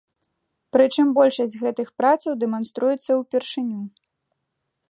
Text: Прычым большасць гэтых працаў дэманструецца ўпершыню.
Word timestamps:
Прычым 0.77 1.11
большасць 1.17 1.53
гэтых 1.65 1.87
працаў 2.03 2.31
дэманструецца 2.45 3.11
ўпершыню. 3.21 3.81